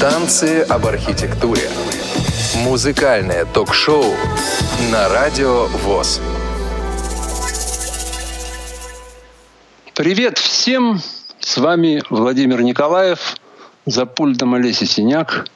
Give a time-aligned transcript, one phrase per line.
[0.00, 1.68] Танцы об архитектуре.
[2.64, 4.04] Музыкальное ток-шоу
[4.90, 6.20] на Радио ВОЗ.
[9.94, 11.00] Привет всем!
[11.38, 13.36] С вами Владимир Николаев,
[13.86, 15.46] за пультом Олеся Синяк.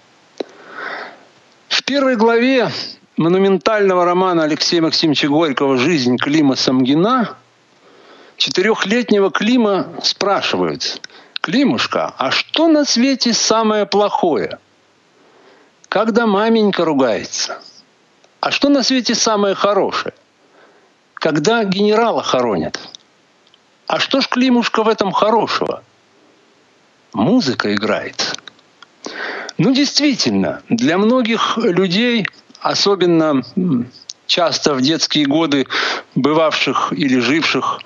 [1.69, 2.71] В первой главе
[3.17, 7.37] монументального романа Алексея Максимовича Горького «Жизнь Клима Самгина»
[8.39, 11.03] четырехлетнего Клима спрашивают,
[11.41, 14.59] «Климушка, а что на свете самое плохое?»
[15.89, 17.63] Когда маменька ругается.
[18.41, 20.13] А что на свете самое хорошее?
[21.15, 22.79] Когда генерала хоронят.
[23.87, 25.83] А что ж, Климушка, в этом хорошего?
[27.15, 28.39] Музыка играет.
[29.57, 32.27] Ну, действительно, для многих людей,
[32.61, 33.43] особенно
[34.29, 35.67] часто в детские годы
[36.15, 37.81] бывавших или живших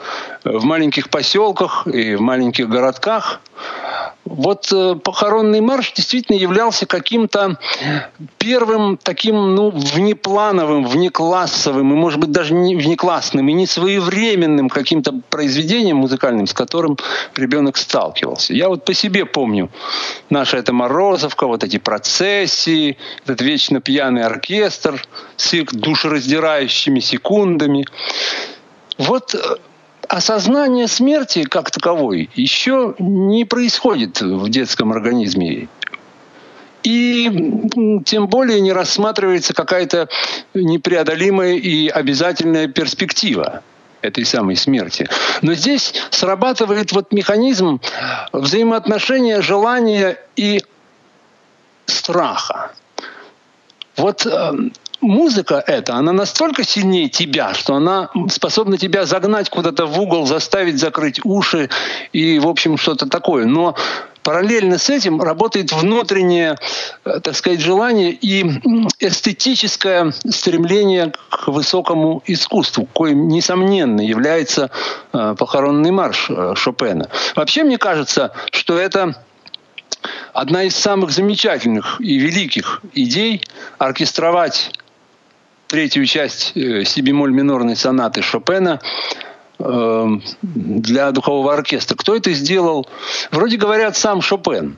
[0.45, 3.41] в маленьких поселках и в маленьких городках,
[4.24, 7.58] вот э, похоронный марш действительно являлся каким-то
[8.38, 15.20] первым таким, ну, внеплановым, внеклассовым, и, может быть, даже не внеклассным, и не своевременным каким-то
[15.28, 16.97] произведением музыкальным, с которым
[17.34, 18.55] ребенок сталкивался.
[18.55, 19.70] Я вот по себе помню
[20.30, 25.04] наша эта Морозовка, вот эти процессии, этот вечно пьяный оркестр
[25.36, 27.86] с их душераздирающими секундами.
[28.98, 29.38] Вот э,
[30.08, 35.69] осознание смерти как таковой еще не происходит в детском организме.
[36.83, 37.31] И
[38.05, 40.09] тем более не рассматривается какая-то
[40.55, 43.62] непреодолимая и обязательная перспектива
[44.00, 45.09] этой самой смерти.
[45.42, 47.81] Но здесь срабатывает вот механизм
[48.33, 50.61] взаимоотношения желания и
[51.87, 52.72] страха.
[53.96, 54.52] Вот э,
[55.00, 60.78] музыка эта, она настолько сильнее тебя, что она способна тебя загнать куда-то в угол, заставить
[60.78, 61.68] закрыть уши
[62.12, 63.44] и, в общем, что-то такое.
[63.44, 63.76] Но
[64.22, 66.56] параллельно с этим работает внутреннее,
[67.04, 68.42] э, так сказать, желание и
[69.00, 74.70] эстетическое стремление к высокому искусству, коим, несомненно, является
[75.12, 77.08] э, похоронный марш э, Шопена.
[77.34, 79.16] Вообще, мне кажется, что это
[80.32, 83.42] одна из самых замечательных и великих идей
[83.78, 84.70] оркестровать
[85.66, 88.80] третью часть э, си-бемоль минорной сонаты Шопена
[89.58, 90.06] э,
[90.42, 91.96] для духового оркестра.
[91.96, 92.88] Кто это сделал?
[93.30, 94.76] Вроде говорят сам Шопен.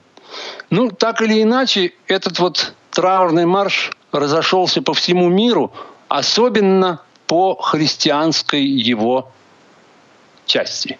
[0.70, 5.72] Ну, так или иначе, этот вот траурный марш разошелся по всему миру,
[6.08, 9.32] особенно по христианской его
[10.46, 10.98] части.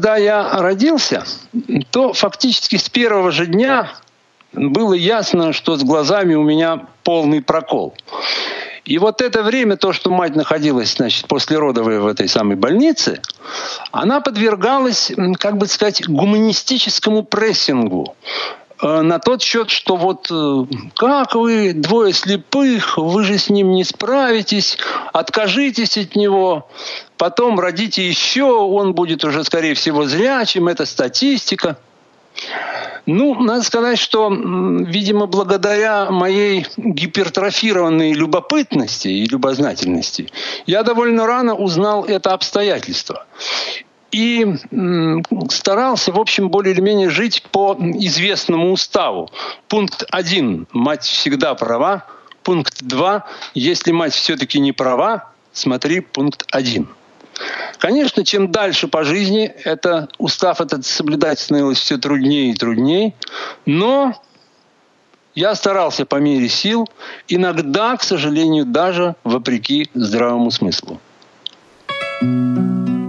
[0.00, 1.24] Когда я родился,
[1.90, 3.92] то фактически с первого же дня
[4.54, 7.94] было ясно, что с глазами у меня полный прокол.
[8.86, 13.20] И вот это время, то, что мать находилась, значит, послеродовой в этой самой больнице,
[13.92, 18.16] она подвергалась, как бы сказать, гуманистическому прессингу
[18.82, 20.64] на тот счет, что вот э,
[20.96, 24.78] как вы, двое слепых, вы же с ним не справитесь,
[25.12, 26.68] откажитесь от него,
[27.16, 31.78] потом родите еще, он будет уже, скорее всего, зрячим, это статистика–
[33.06, 40.28] ну, надо сказать, что, видимо, благодаря моей гипертрофированной любопытности и любознательности,
[40.66, 43.26] я довольно рано узнал это обстоятельство.
[44.12, 44.46] И
[45.50, 49.30] старался, в общем, более или менее жить по известному уставу.
[49.68, 52.04] Пункт один– мать всегда права.
[52.42, 56.88] Пункт два– если мать все-таки не права, смотри пункт один–
[57.78, 63.14] Конечно, чем дальше по жизни, это устав этот соблюдать становилось все труднее и труднее,
[63.64, 64.20] но
[65.34, 66.86] я старался по мере сил,
[67.28, 71.00] иногда, к сожалению, даже вопреки здравому смыслу.
[72.22, 72.99] sachas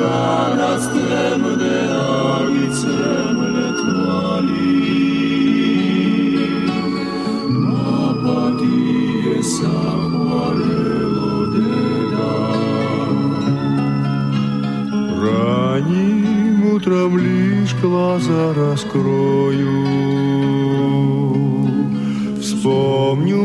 [0.00, 4.80] Garas trem de alicem letvali.
[7.50, 13.20] Mapa dies aquarelo dedam.
[15.20, 17.39] Ранним утром лишь
[17.80, 19.70] глаза раскрою,
[22.40, 23.42] Вспомню,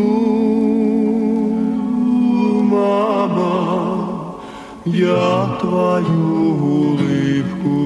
[2.63, 4.35] мама,
[4.85, 7.79] я твою улыбку,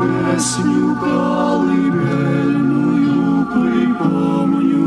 [0.00, 1.86] Песню колыбельную
[3.52, 4.86] припомню,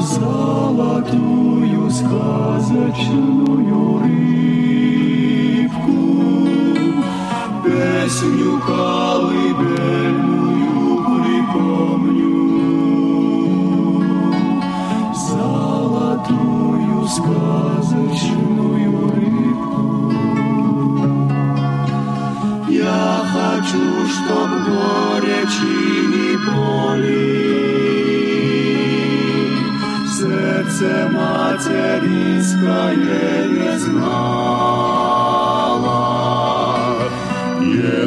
[0.00, 3.27] Золотую сказочную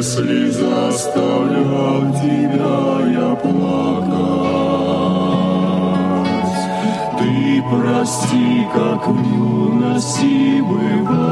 [0.02, 4.10] Если заставлял тебя я плакать,
[7.20, 11.22] ты прости, как в юности бывало.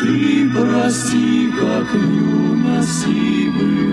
[0.03, 0.15] ты
[0.53, 3.84] прости, как в юности бывало.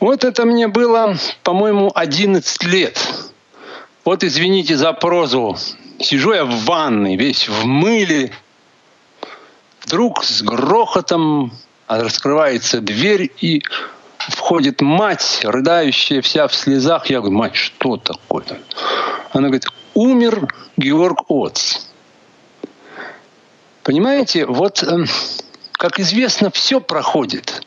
[0.00, 2.98] Вот это мне было, по-моему, 11 лет.
[4.04, 5.56] Вот извините за прозу.
[5.98, 8.32] Сижу я в ванной, весь в мыле.
[9.90, 11.50] Вдруг с грохотом
[11.88, 13.60] раскрывается дверь, и
[14.18, 17.06] входит мать, рыдающая вся в слезах.
[17.06, 18.60] Я говорю, мать, что такое?
[19.32, 21.88] Она говорит, умер Георг Оц.
[23.82, 25.06] Понимаете, вот, эм,
[25.72, 27.66] как известно, все проходит.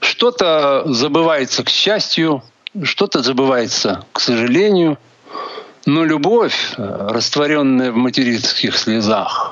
[0.00, 2.42] Что-то забывается к счастью,
[2.82, 4.96] что-то забывается к сожалению,
[5.84, 9.51] но любовь, э, растворенная в материнских слезах,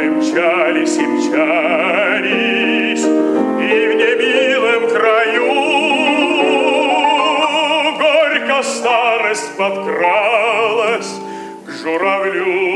[0.00, 5.52] мы мчались и мчались, и в немилом краю
[7.98, 11.12] горько старость подкралась
[11.66, 12.69] к журавлю.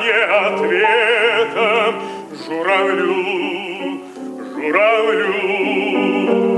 [0.00, 0.12] не
[0.46, 1.94] ответом
[2.46, 4.00] журавлю,
[4.56, 6.49] журавлю.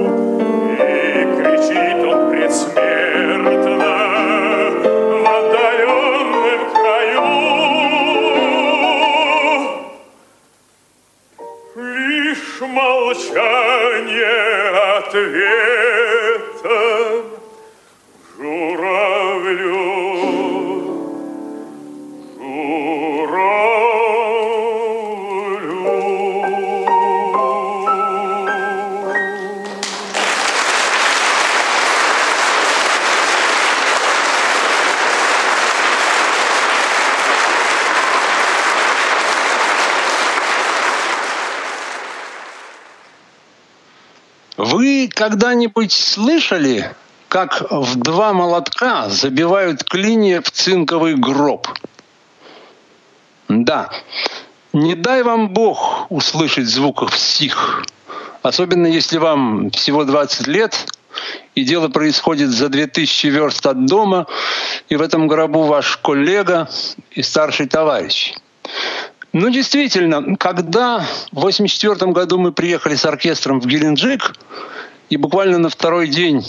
[45.22, 46.90] Когда-нибудь слышали,
[47.28, 51.68] как в два молотка забивают клинья в цинковый гроб?
[53.48, 53.88] Да,
[54.72, 57.84] не дай вам Бог услышать звуков сих,
[58.42, 60.92] особенно если вам всего 20 лет,
[61.54, 64.26] и дело происходит за 2000 верст от дома,
[64.88, 66.68] и в этом гробу ваш коллега
[67.12, 68.34] и старший товарищ.
[69.32, 70.98] Ну, действительно, когда
[71.30, 74.34] в 1984 году мы приехали с оркестром в Геленджик,
[75.12, 76.42] и буквально на второй день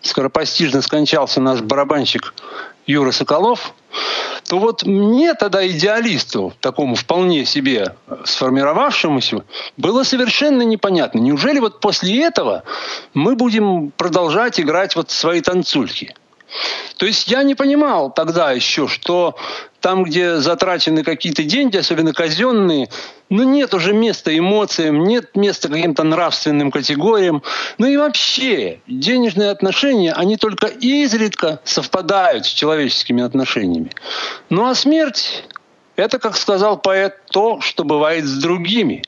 [0.00, 2.34] скоропостижно скончался наш барабанщик
[2.86, 3.74] Юра Соколов,
[4.48, 9.42] то вот мне тогда идеалисту, такому вполне себе сформировавшемуся,
[9.76, 11.18] было совершенно непонятно.
[11.18, 12.62] Неужели вот после этого
[13.12, 16.14] мы будем продолжать играть вот свои танцульки?
[16.98, 19.34] То есть я не понимал тогда еще, что
[19.80, 22.88] там, где затрачены какие-то деньги, особенно казенные,
[23.28, 27.42] ну нет уже места эмоциям, нет места каким-то нравственным категориям.
[27.78, 33.90] Ну и вообще, денежные отношения, они только изредка совпадают с человеческими отношениями.
[34.48, 35.44] Ну а смерть–
[35.96, 39.02] это, как сказал поэт, то, что бывает с другими.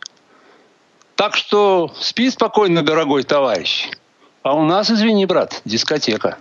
[1.14, 3.88] Так что спи спокойно, дорогой товарищ.
[4.42, 6.38] А у нас, извини, брат, дискотека.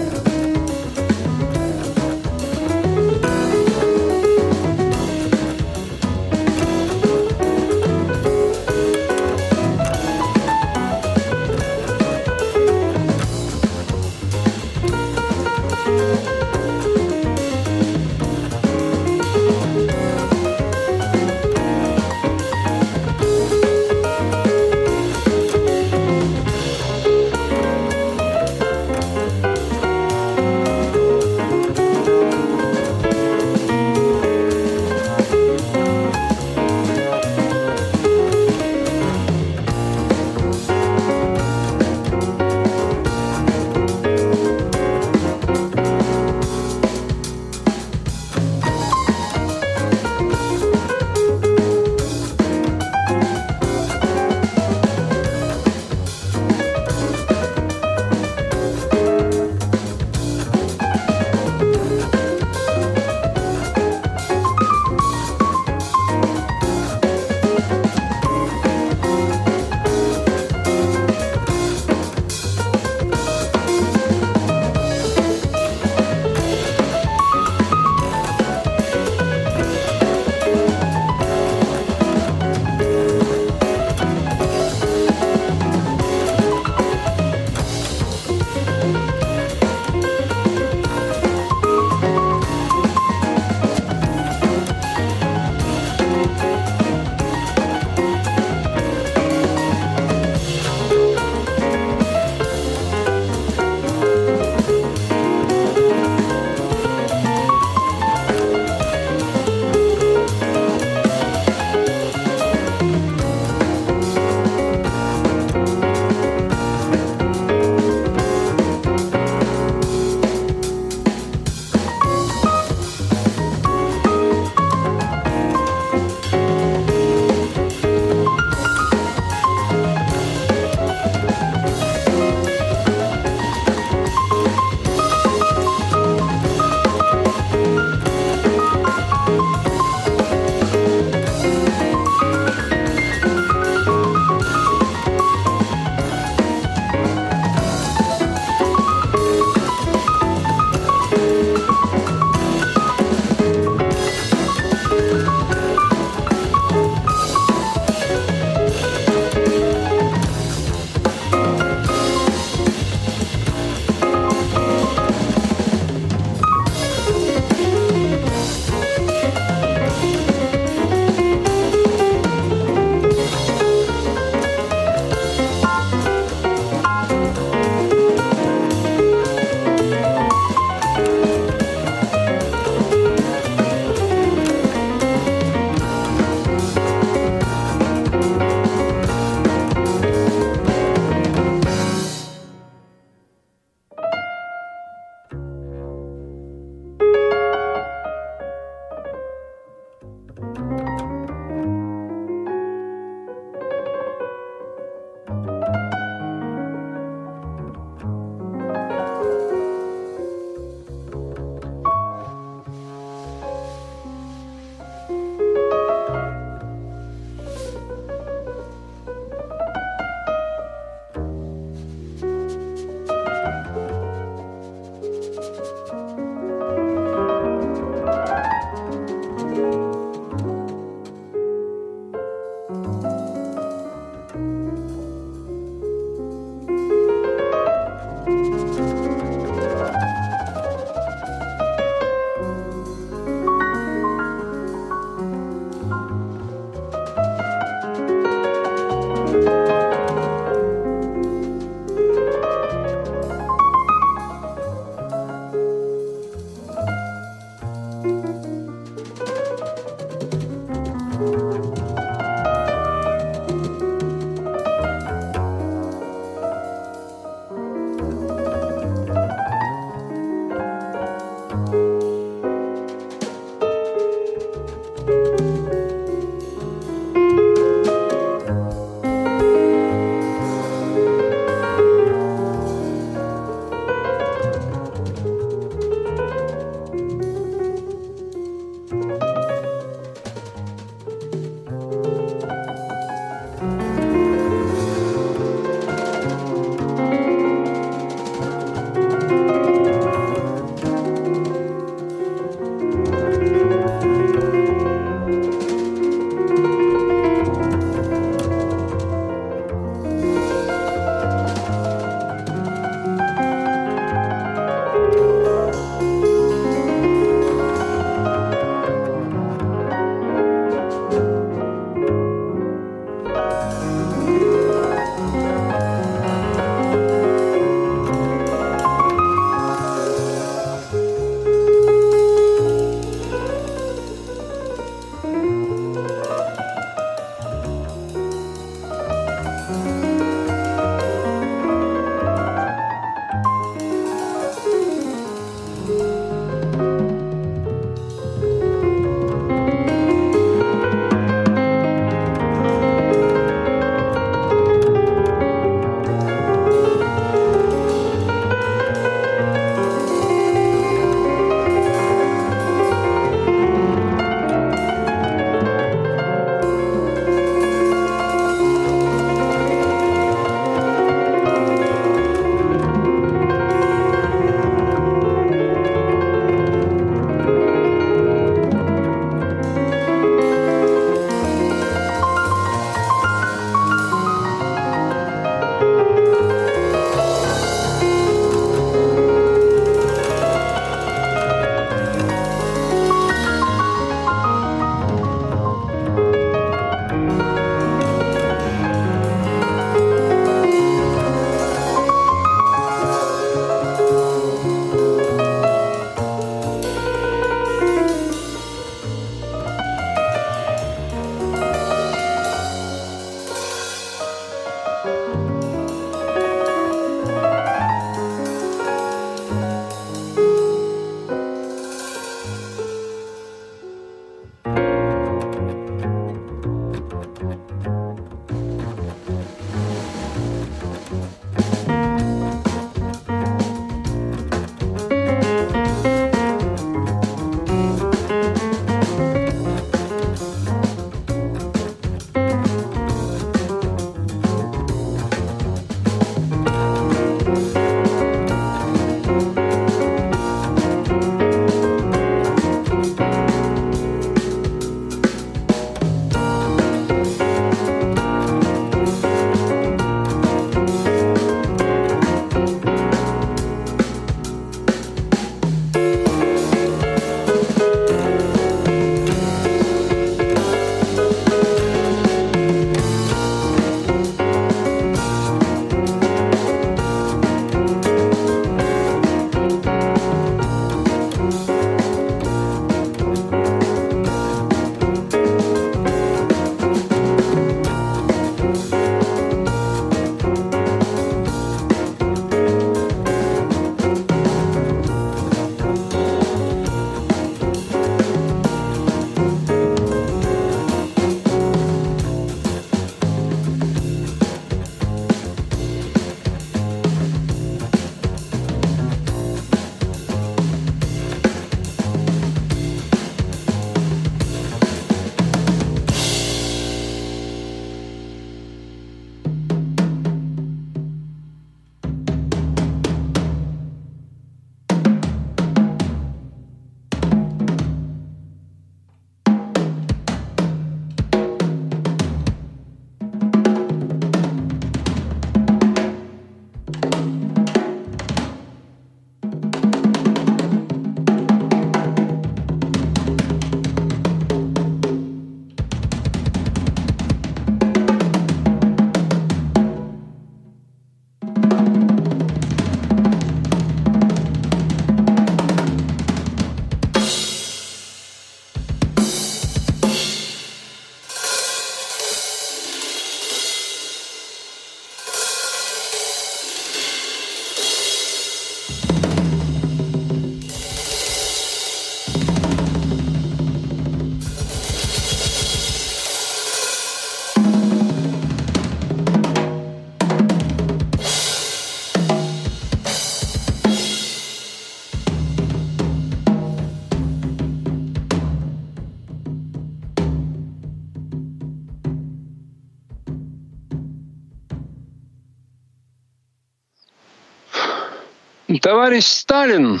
[598.78, 600.00] Товарищ Сталин,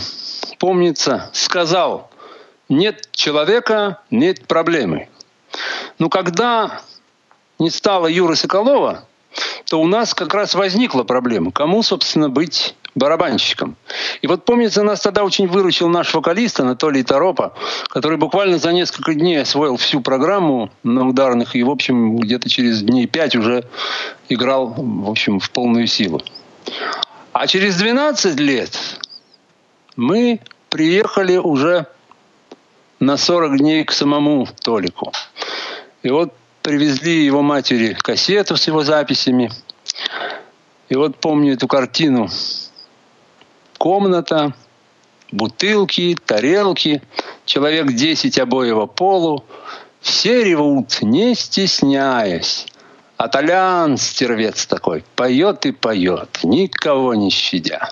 [0.58, 2.10] помнится, сказал,
[2.68, 5.08] нет человека, нет проблемы.
[5.98, 6.80] Но когда
[7.58, 9.06] не стало Юры Соколова,
[9.68, 11.52] то у нас как раз возникла проблема.
[11.52, 13.76] Кому, собственно, быть барабанщиком.
[14.22, 17.54] И вот помнится, нас тогда очень выручил наш вокалист Анатолий Торопа,
[17.88, 22.82] который буквально за несколько дней освоил всю программу на ударных и, в общем, где-то через
[22.82, 23.64] дней пять уже
[24.28, 26.22] играл, в общем, в полную силу.
[27.34, 28.78] А через 12 лет
[29.96, 31.88] мы приехали уже
[33.00, 35.10] на 40 дней к самому Толику.
[36.04, 39.50] И вот привезли его матери кассету с его записями.
[40.88, 42.28] И вот помню эту картину
[43.78, 44.54] комната,
[45.32, 47.02] бутылки, тарелки,
[47.46, 49.44] человек 10 обоего полу.
[50.00, 52.68] Все ревут, не стесняясь.
[53.16, 57.90] А Толян, стервец такой, поет и поет, никого не щадя.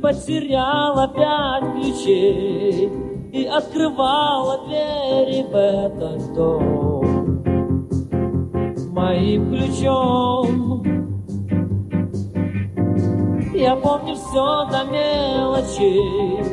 [0.00, 2.90] Потеряла пять ключей
[3.32, 7.42] И открывала двери в этот дом.
[8.92, 10.82] Моим ключом
[13.54, 16.44] Я помню все до мелочей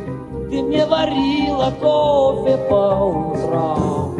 [0.49, 4.17] Ты мне варила кофе по утрам.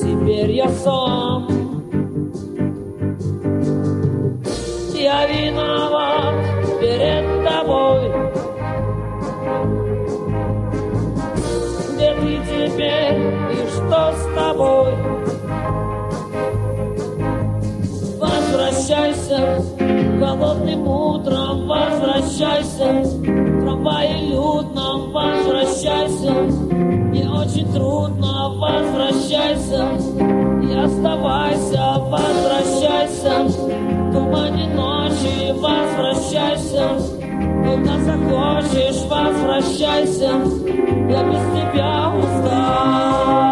[0.00, 1.48] Теперь я сам.
[4.94, 6.09] Я виноват
[6.80, 8.10] перед тобой.
[11.92, 13.18] Где ты теперь
[13.52, 14.94] и что с тобой?
[18.18, 19.62] Возвращайся
[20.20, 23.04] холодным утром, возвращайся
[23.80, 26.32] трамвае людном, возвращайся.
[27.12, 29.90] Не очень трудно, возвращайся
[30.62, 33.48] и оставайся, возвращайся.
[34.12, 34.99] Тумане ночи
[35.60, 36.96] возвращайся,
[37.64, 40.30] когда захочешь, возвращайся.
[41.08, 43.49] Я без тебя устал.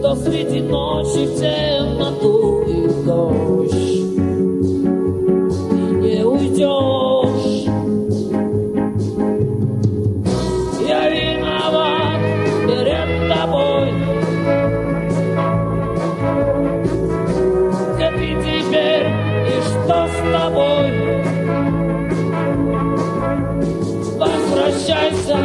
[0.00, 3.74] Что среди ночи в темноту и в дождь
[5.68, 7.66] ты не уйдешь.
[10.88, 12.20] Я виноват
[12.66, 13.92] перед тобой.
[17.94, 19.06] Где ты теперь
[19.48, 20.88] и что с тобой?
[24.16, 25.38] Возвращайся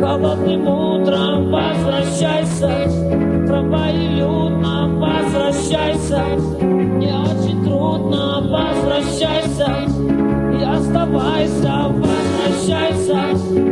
[0.00, 3.11] холодным утром, возвращайся
[3.52, 6.24] в трамвае людном, возвращайся.
[6.62, 9.86] Не очень трудно, возвращайся
[10.58, 13.71] и оставайся, возвращайся.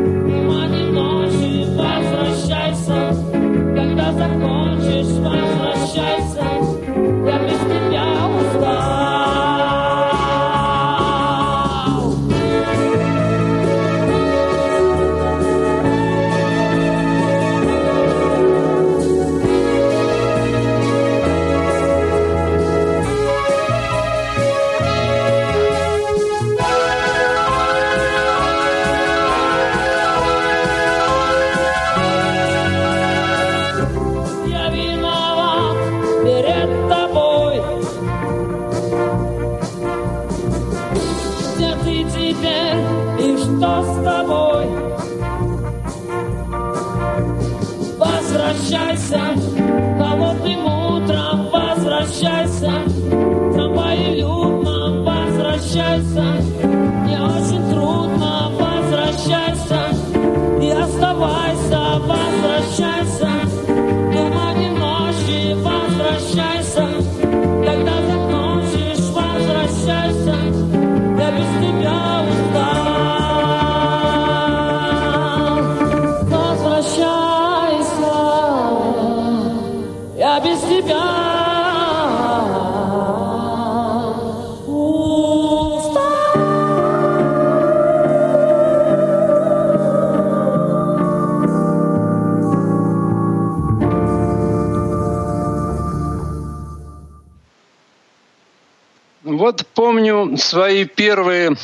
[99.75, 101.57] Помню свои первые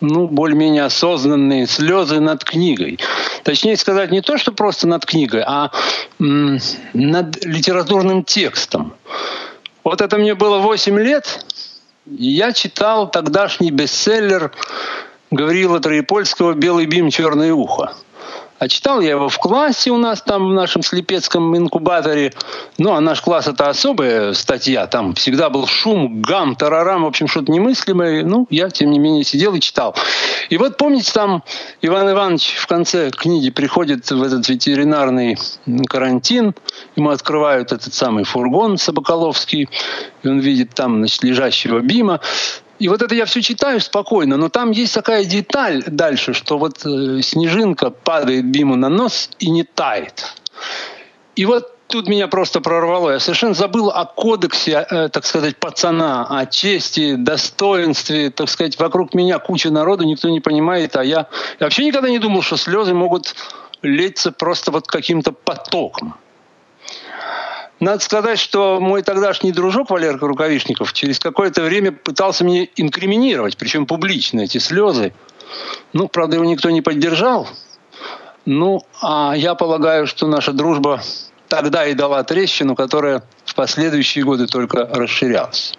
[0.00, 2.98] ну, более-менее осознанные слезы над книгой.
[3.44, 5.70] Точнее сказать, не то, что просто над книгой, а
[6.18, 8.94] над литературным текстом.
[9.84, 11.44] Вот это мне было 8 лет,
[12.06, 14.52] и я читал тогдашний бестселлер
[15.30, 17.94] Гаврила Троепольского «Белый бим, черное ухо».
[18.60, 22.34] А читал я его в классе у нас там в нашем слепецком инкубаторе.
[22.76, 24.86] Ну, а наш класс это особая статья.
[24.86, 28.22] Там всегда был шум, гам, тарарам, в общем, что-то немыслимое.
[28.22, 29.96] Ну, я, тем не менее, сидел и читал.
[30.50, 31.42] И вот помните, там
[31.80, 35.38] Иван Иванович в конце книги приходит в этот ветеринарный
[35.88, 36.54] карантин,
[36.96, 39.70] ему открывают этот самый фургон Собаколовский,
[40.22, 42.20] и он видит там, значит, лежащего Бима.
[42.80, 46.84] И вот это я все читаю спокойно, но там есть такая деталь дальше, что вот
[46.86, 50.24] э, снежинка падает Биму на нос и не тает.
[51.36, 53.10] И вот тут меня просто прорвало.
[53.10, 58.30] Я совершенно забыл о кодексе, э, так сказать, пацана, о чести, достоинстве.
[58.30, 62.18] Так сказать, вокруг меня куча народу, никто не понимает, а я, я вообще никогда не
[62.18, 63.34] думал, что слезы могут
[63.82, 66.14] литься просто вот каким-то потоком.
[67.80, 73.86] Надо сказать, что мой тогдашний дружок Валерка Рукавишников через какое-то время пытался мне инкриминировать, причем
[73.86, 75.14] публично, эти слезы.
[75.94, 77.48] Ну, правда, его никто не поддержал.
[78.44, 81.02] Ну, а я полагаю, что наша дружба
[81.48, 85.74] тогда и дала трещину, которая в последующие годы только расширялась.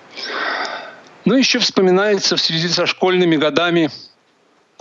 [1.23, 3.91] Ну, еще вспоминается в связи со школьными годами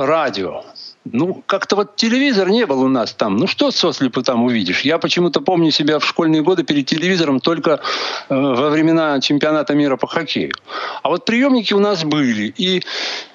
[0.01, 0.65] радио.
[1.05, 3.37] Ну, как-то вот телевизор не был у нас там.
[3.37, 4.83] Ну, что сослепу там увидишь?
[4.83, 7.81] Я почему-то помню себя в школьные годы перед телевизором только
[8.29, 10.53] э, во времена чемпионата мира по хоккею.
[11.03, 12.53] А вот приемники у нас были.
[12.57, 12.83] И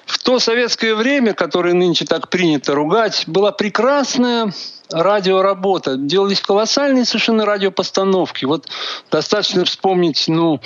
[0.06, 4.52] в то советское время, которое нынче так принято ругать, была прекрасная
[4.90, 5.96] радиоработа.
[5.96, 8.44] Делались колоссальные совершенно радиопостановки.
[8.44, 8.68] Вот
[9.10, 10.60] достаточно вспомнить, ну,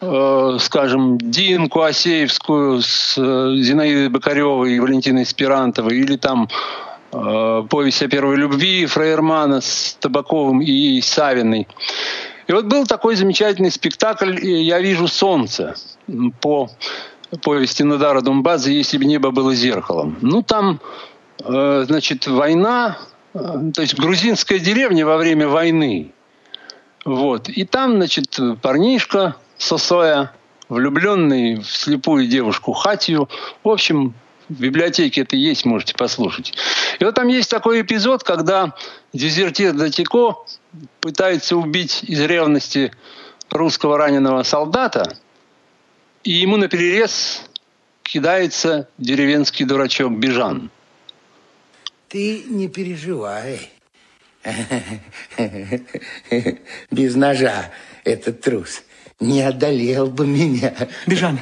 [0.00, 6.48] скажем, Динку Асеевскую с э, Зинаидой Бакаревой и Валентиной Спирантовой, или там
[7.12, 11.68] э, повесть о первой любви Фрейермана с Табаковым и Савиной.
[12.46, 15.74] И вот был такой замечательный спектакль «Я вижу солнце»
[16.40, 16.70] по
[17.42, 20.16] повести Надара Думбадзе «Если бы небо было зеркалом».
[20.22, 20.80] Ну, там,
[21.38, 22.98] значит, война,
[23.32, 26.12] то есть грузинская деревня во время войны.
[27.04, 27.48] Вот.
[27.48, 30.32] И там, значит, парнишка Сосоя,
[30.70, 33.28] влюбленный в слепую девушку Хатию.
[33.62, 34.14] В общем,
[34.48, 36.54] в библиотеке это есть, можете послушать.
[36.98, 38.74] И вот там есть такой эпизод, когда
[39.12, 40.38] дезертир Датико
[41.00, 42.90] пытается убить из ревности
[43.50, 45.14] русского раненого солдата,
[46.24, 47.42] и ему на перерез
[48.02, 50.70] кидается деревенский дурачок Бежан.
[52.08, 53.70] Ты не переживай.
[56.90, 57.70] Без ножа
[58.04, 58.82] этот трус
[59.20, 60.74] не одолел бы меня.
[61.06, 61.40] Бежан.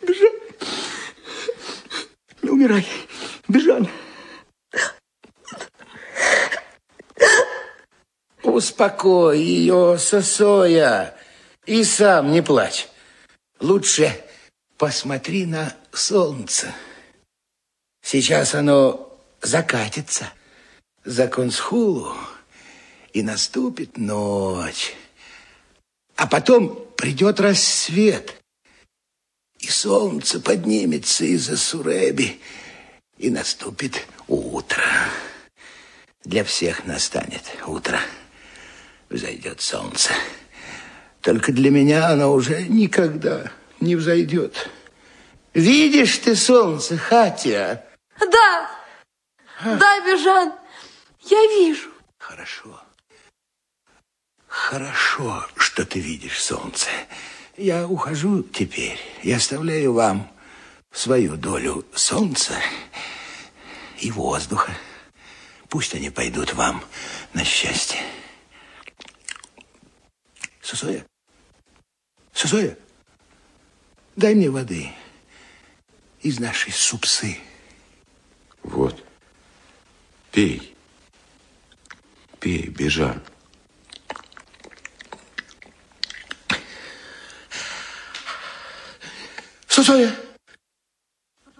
[0.00, 0.32] Бежан.
[2.42, 2.86] Не умирай.
[3.48, 3.88] Бежан.
[8.42, 11.16] Успокой ее, Сосоя,
[11.66, 12.88] и сам не плачь.
[13.58, 14.24] Лучше
[14.76, 16.72] посмотри на солнце.
[18.02, 20.32] Сейчас оно закатится
[21.04, 22.14] за Консхулу,
[23.14, 24.94] и наступит ночь.
[26.16, 28.40] А потом придет рассвет,
[29.58, 32.40] и солнце поднимется из-за Суреби,
[33.18, 34.84] и наступит утро.
[36.24, 38.00] Для всех настанет утро.
[39.08, 40.10] Взойдет солнце.
[41.20, 44.68] Только для меня оно уже никогда не взойдет.
[45.52, 47.86] Видишь ты солнце, Хатия?
[48.18, 48.70] Да,
[49.60, 49.76] а?
[49.76, 50.52] да, Бежан,
[51.20, 51.90] я вижу.
[52.18, 52.83] Хорошо.
[54.54, 56.88] Хорошо, что ты видишь солнце.
[57.56, 60.30] Я ухожу теперь и оставляю вам
[60.92, 62.54] свою долю солнца
[63.98, 64.72] и воздуха.
[65.68, 66.84] Пусть они пойдут вам
[67.32, 67.98] на счастье.
[70.62, 71.04] Сосоя,
[72.32, 72.78] Сосоя,
[74.14, 74.88] дай мне воды
[76.22, 77.38] из нашей супсы.
[78.62, 79.04] Вот,
[80.30, 80.76] пей,
[82.38, 83.20] пей, Бежан.
[89.74, 90.14] Сузоя!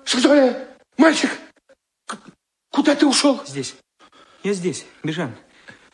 [0.04, 0.68] Сузоя!
[0.96, 1.30] Мальчик!
[2.70, 3.42] Куда ты ушел?
[3.44, 3.74] Здесь.
[4.44, 5.34] Я здесь, Бежан.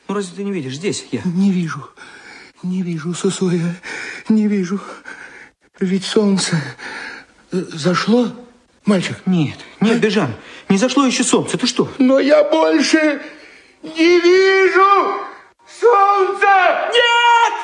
[0.06, 0.74] Ну, разве ты не видишь?
[0.74, 1.22] Здесь я.
[1.24, 1.88] Не вижу.
[2.62, 3.74] Не вижу, Сосоя.
[4.28, 4.78] Не вижу.
[5.78, 6.60] Ведь солнце
[7.50, 8.28] зашло,
[8.84, 9.16] мальчик?
[9.24, 9.98] Нет, нет, а?
[9.98, 10.34] Бежан.
[10.68, 11.56] Не зашло еще солнце.
[11.56, 11.90] Ты что?
[11.96, 13.22] Но я больше
[13.82, 15.24] не вижу
[15.64, 16.90] солнца!
[16.92, 17.54] Нет!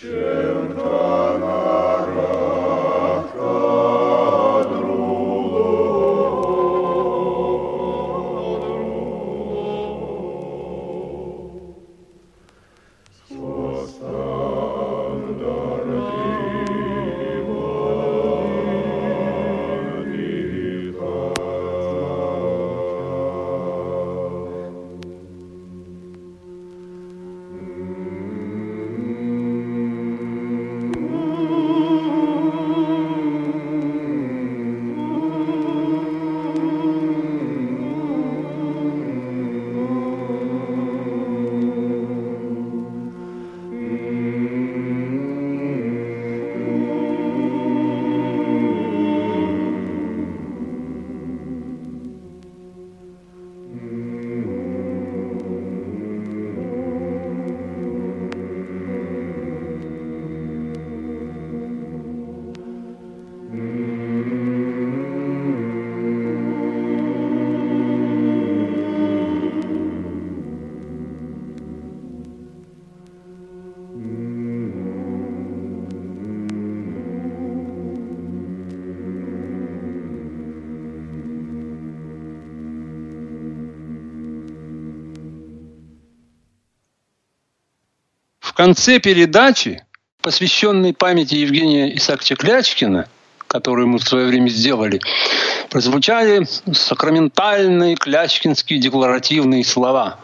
[0.00, 1.05] Cheers.
[88.66, 89.84] Конце передачи,
[90.22, 93.08] посвященной памяти Евгения Исааковича Клячкина,
[93.46, 95.00] которую мы в свое время сделали,
[95.70, 100.18] прозвучали сакраментальные клячкинские декларативные слова.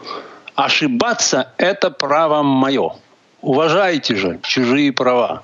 [0.55, 2.97] «Ошибаться– это право мое.
[3.39, 5.43] Уважайте же чужие права».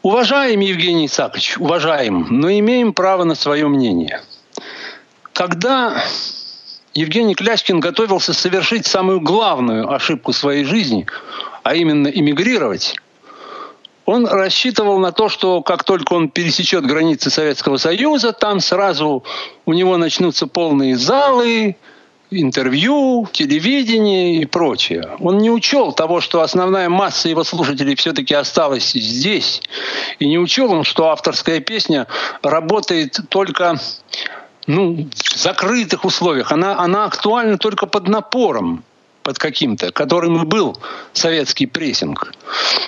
[0.00, 4.22] Уважаем, Евгений Исаакович, уважаем, но имеем право на свое мнение.
[5.34, 6.02] Когда
[6.94, 11.06] Евгений Клячкин готовился совершить самую главную ошибку своей жизни–
[11.62, 12.96] а именно эмигрировать,
[14.04, 19.22] он рассчитывал на то, что как только он пересечет границы Советского Союза, там сразу
[19.64, 21.76] у него начнутся полные залы,
[22.30, 25.10] интервью, телевидение и прочее.
[25.20, 29.62] Он не учел того, что основная масса его слушателей все-таки осталась здесь.
[30.18, 32.06] И не учел он, что авторская песня
[32.42, 33.76] работает только
[34.66, 36.52] ну, в закрытых условиях.
[36.52, 38.84] Она, она актуальна только под напором
[39.22, 40.78] под каким-то, которым был
[41.12, 42.34] советский прессинг.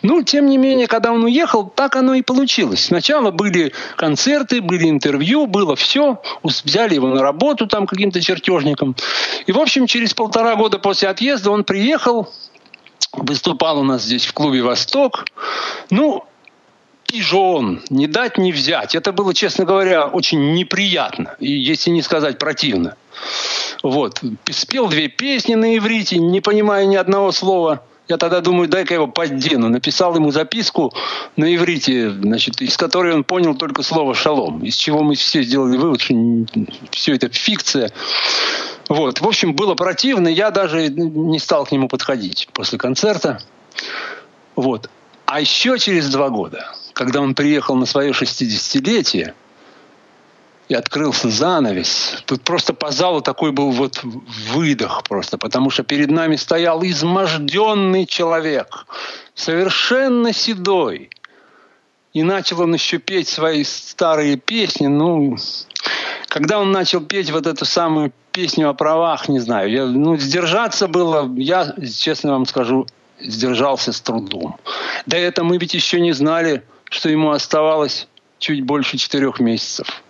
[0.03, 2.87] Ну, тем не менее, когда он уехал, так оно и получилось.
[2.87, 6.21] Сначала были концерты, были интервью, было все.
[6.43, 8.97] Взяли его на работу там каким-то чертежником.
[9.47, 12.33] И, в общем, через полтора года после отъезда он приехал,
[13.13, 15.25] выступал у нас здесь в клубе «Восток».
[15.91, 16.25] Ну,
[17.07, 18.95] пижон, не дать, не взять.
[18.95, 22.97] Это было, честно говоря, очень неприятно, если не сказать противно.
[23.85, 24.23] Вот.
[24.51, 27.83] Спел две песни на иврите, не понимая ни одного слова.
[28.09, 29.69] Я тогда думаю, дай-ка его поддену.
[29.69, 30.95] Написал ему записку
[31.37, 35.77] на иврите, значит, из которой он понял только слово «шалом», из чего мы все сделали
[35.77, 36.15] вывод, что
[36.93, 37.93] все это фикция.
[38.89, 39.21] Вот.
[39.21, 43.43] В общем, было противно, я даже не стал к нему подходить после концерта.
[44.57, 44.89] Вот.
[45.27, 49.35] А еще через два года, когда он приехал на свое 60-летие,
[50.69, 52.23] и открылся занавес.
[52.27, 58.07] Тут просто по залу такой был вот выдох просто, потому что перед нами стоял изможденный
[58.07, 58.87] человек,
[59.35, 61.11] совершенно седой.
[62.13, 64.87] И начал он еще петь свои старые песни.
[64.87, 65.37] Ну,
[66.29, 70.87] когда он начал петь вот эту самую песню о правах, не знаю, я, ну, сдержаться
[70.87, 72.87] было, я, честно вам скажу,
[73.21, 74.57] сдержался с трудом.
[75.07, 78.07] Да это мы ведь еще не знали, что ему оставалось
[78.39, 80.04] чуть больше четырех месяцев.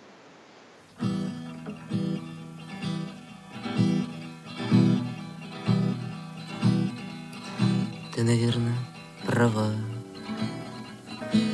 [8.13, 8.77] Ты, наверное,
[9.25, 9.71] права.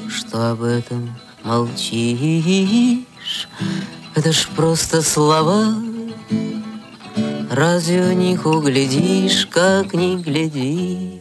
[0.10, 1.14] что об этом
[1.44, 3.08] молчишь.
[4.16, 5.74] Это ж просто слова,
[7.50, 11.20] разве в них углядишь, как не гляди?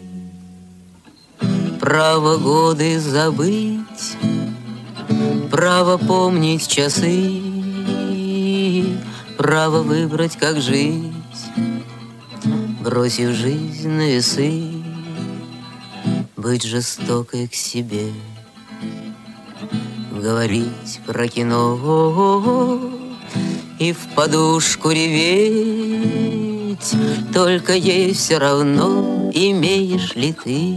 [1.80, 4.16] Право годы забыть,
[5.50, 7.49] право помнить часы,
[9.40, 11.14] право выбрать, как жить,
[12.82, 14.64] бросив жизнь на весы,
[16.36, 18.12] быть жестокой к себе,
[20.12, 22.78] говорить про кино
[23.78, 26.94] и в подушку реветь,
[27.32, 30.76] только ей все равно, имеешь ли ты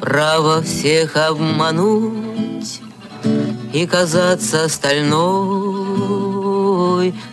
[0.00, 2.80] право всех обмануть
[3.74, 5.93] и казаться остальной,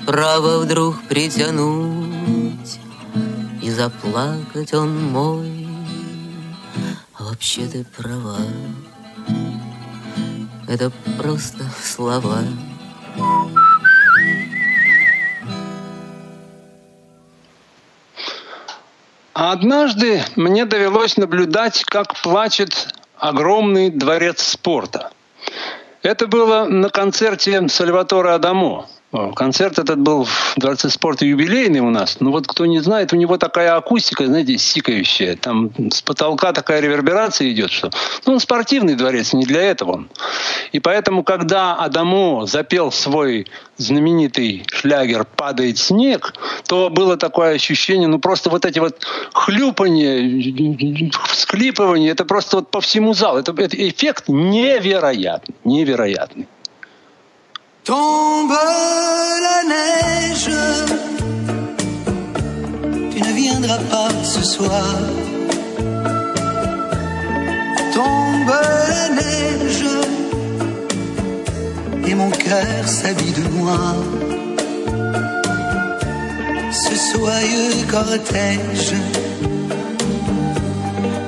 [0.06, 2.80] право вдруг притянуть
[3.62, 5.68] и заплакать он мой.
[7.14, 8.38] А вообще ты права,
[10.68, 12.40] это просто слова.
[19.34, 25.12] А однажды мне довелось наблюдать, как плачет огромный дворец спорта.
[26.04, 28.88] Это было на концерте Сальватора Адамо.
[29.12, 32.18] Концерт этот был в Дворце спорта юбилейный у нас.
[32.22, 35.36] Но вот кто не знает, у него такая акустика, знаете, сикающая.
[35.36, 37.90] Там с потолка такая реверберация идет, что...
[38.26, 40.10] Ну, он спортивный дворец, не для этого он.
[40.72, 46.34] И поэтому, когда Адамо запел свой знаменитый шлягер «Падает снег»,
[46.68, 52.80] то было такое ощущение, ну просто вот эти вот хлюпания, всклипывания, это просто вот по
[52.80, 53.40] всему залу.
[53.40, 56.48] Это, это эффект невероятный, невероятный.
[57.84, 58.52] Tombe
[59.42, 60.52] la neige,
[63.12, 64.96] tu ne viendras pas ce soir.
[67.92, 68.54] Tombe
[68.88, 69.86] la neige,
[72.06, 73.96] et mon cœur s'habille de noir.
[76.72, 78.94] Ce soyeux cortège,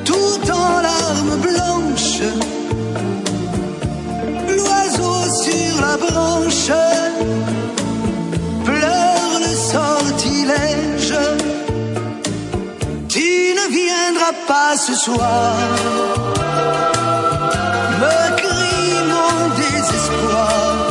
[0.05, 2.52] tout en larmes blanches
[5.84, 6.71] la branche
[8.67, 11.17] pleure le sortilège.
[13.13, 13.29] Tu
[13.59, 15.53] ne viendras pas ce soir.
[18.01, 20.82] Me crie mon désespoir.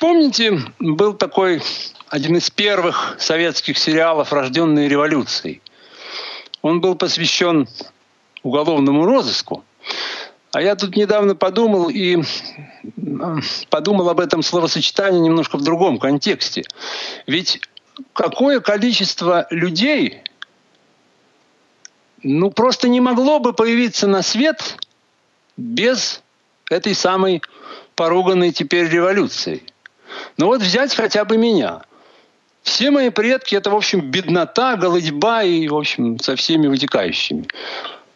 [0.00, 1.60] Помните, был такой
[2.08, 5.60] один из первых советских сериалов «Рожденные революцией».
[6.62, 7.68] Он был посвящен
[8.42, 9.64] уголовному розыску.
[10.52, 12.22] А я тут недавно подумал и
[13.70, 16.62] подумал об этом словосочетании немножко в другом контексте.
[17.26, 17.60] Ведь
[18.12, 20.22] какое количество людей,
[22.22, 24.76] ну, просто не могло бы появиться на свет
[25.56, 26.22] без
[26.70, 27.42] этой самой
[27.94, 29.62] поруганной теперь революции.
[30.36, 31.82] Но вот взять хотя бы меня.
[32.62, 37.46] Все мои предки– это, в общем, беднота, голодьба и, в общем, со всеми вытекающими.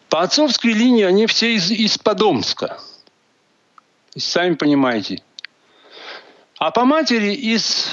[0.09, 2.78] По отцовской линии они все из, из Подомска.
[4.16, 5.22] Сами понимаете.
[6.59, 7.88] А по матери из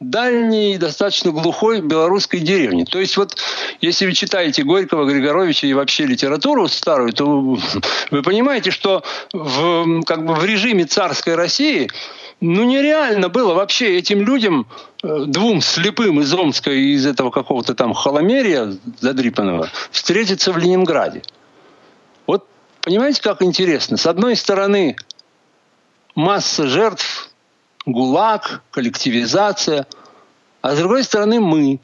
[0.00, 2.84] дальней, достаточно глухой белорусской деревни.
[2.84, 3.36] То есть вот,
[3.82, 7.58] если вы читаете Горького, Григоровича и вообще литературу старую, то
[8.10, 11.90] вы понимаете, что в, как бы в режиме царской России
[12.40, 14.66] ну, нереально было вообще этим людям,
[15.02, 21.22] э, двум слепым из Омска и из этого какого-то там холомерия задрипанного, встретиться в Ленинграде.
[22.26, 22.46] Вот
[22.80, 23.98] понимаете, как интересно?
[23.98, 24.96] С одной стороны,
[26.14, 27.30] масса жертв
[27.86, 29.86] ГУЛАГ, коллективизация.
[30.62, 31.80] А с другой стороны мы,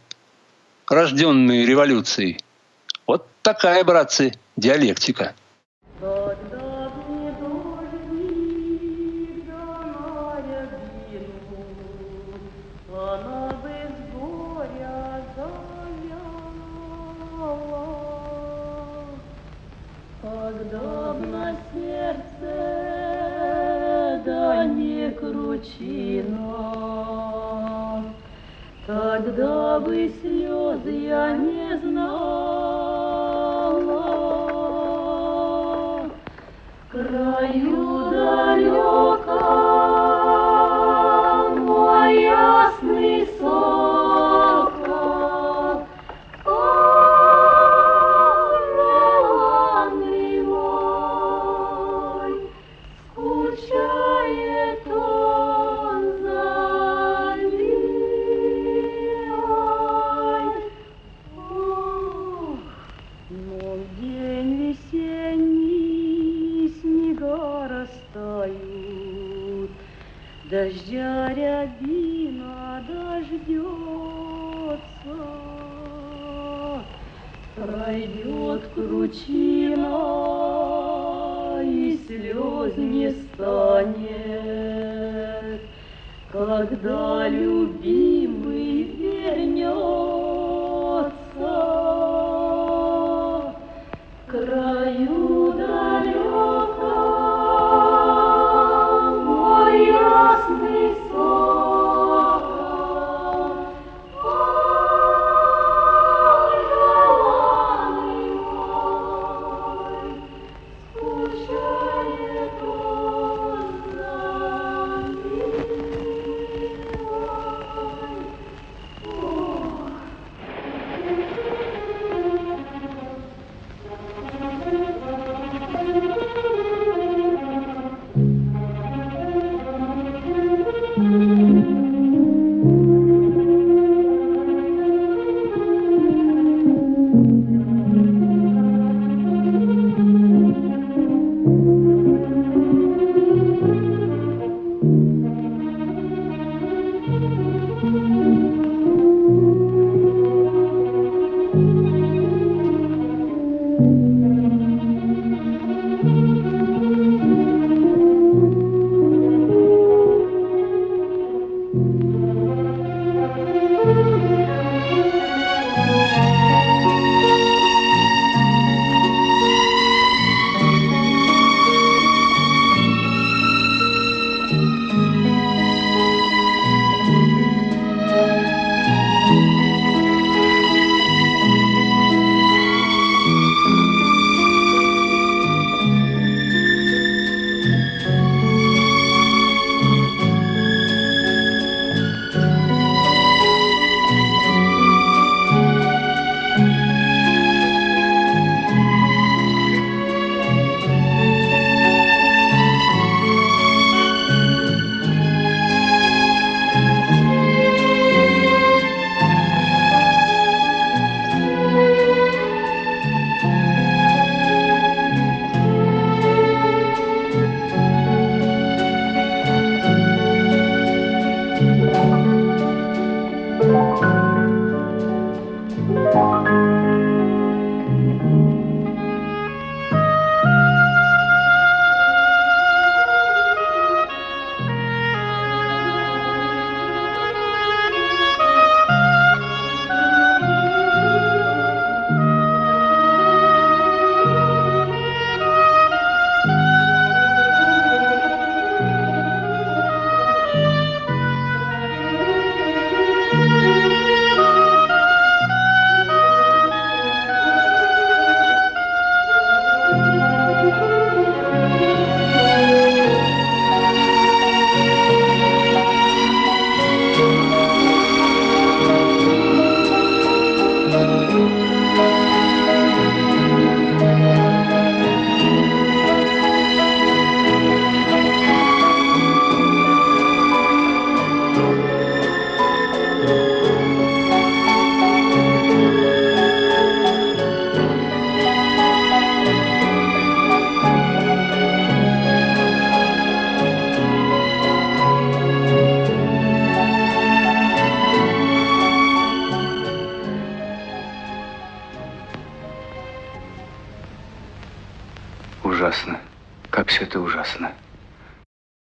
[0.89, 2.41] рожденные революцией.
[3.07, 5.35] Вот такая, братцы, диалектика.
[31.17, 32.17] Я не знала.
[36.91, 38.86] Краю далека